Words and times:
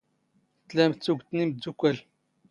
ⵜⵍⴰⵎⵜ 0.67 0.95
ⵜⵓⴳⵜ 1.05 1.27
ⵏ 1.37 1.39
ⵉⵎⴷⴷⵓⴽⴽⴰⵍ. 1.43 1.97